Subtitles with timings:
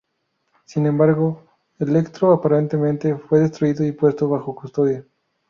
[0.65, 1.43] Sin embargo,
[1.77, 5.05] Electro aparentemente fue destituido y puesto bajo custodia.